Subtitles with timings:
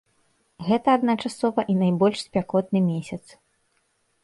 [0.67, 3.23] Гэта адначасова і найбольш спякотны месяц.